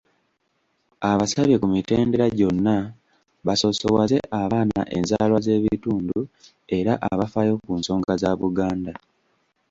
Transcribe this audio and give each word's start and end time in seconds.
Abasabye 1.11 1.55
ku 1.61 1.67
mitendera 1.73 2.25
gyonna 2.37 2.75
basoosowaze 3.45 4.17
abaana 4.41 4.81
enzaalwa 4.97 5.39
z'ebitundu 5.45 6.19
era 6.77 6.93
abafaayo 7.09 7.53
ku 7.65 7.71
nsonga 7.79 8.13
za 8.21 8.31
Buganda, 8.39 8.93